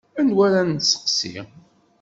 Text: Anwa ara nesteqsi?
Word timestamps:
Anwa 0.19 0.43
ara 0.47 0.61
nesteqsi? 0.65 1.35